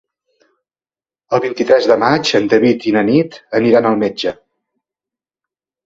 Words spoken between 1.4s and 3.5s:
vint-i-tres de maig en David i na Nit